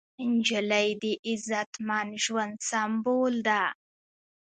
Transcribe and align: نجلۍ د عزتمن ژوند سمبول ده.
نجلۍ 0.33 0.89
د 1.01 1.03
عزتمن 1.27 2.07
ژوند 2.23 2.55
سمبول 2.69 3.35
ده. 3.47 3.63